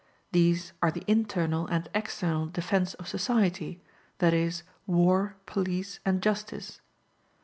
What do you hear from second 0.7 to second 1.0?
are